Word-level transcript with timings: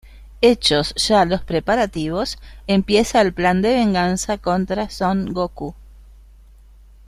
Hechos 0.41 0.95
ya 0.95 1.25
los 1.25 1.43
preparativos, 1.43 2.39
empieza 2.65 3.21
el 3.21 3.35
plan 3.35 3.61
de 3.61 3.69
venganza 3.75 4.39
contra 4.39 4.89
Son 4.89 5.31
Gokū. 5.31 5.75